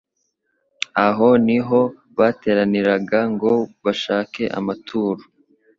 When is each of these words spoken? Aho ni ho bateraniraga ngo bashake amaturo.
Aho 1.07 1.27
ni 1.45 1.57
ho 1.67 1.79
bateraniraga 2.17 3.19
ngo 3.33 3.51
bashake 3.83 4.43
amaturo. 4.59 5.21